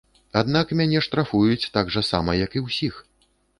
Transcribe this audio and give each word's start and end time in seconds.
Аднак 0.39 0.71
мяне 0.79 1.01
штрафуюць 1.07 1.69
так 1.77 1.93
жа 1.99 2.05
сама, 2.11 2.37
як 2.45 2.51
і 2.61 2.65
ўсіх. 2.67 3.01